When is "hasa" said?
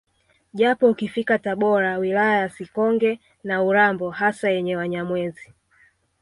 4.09-4.49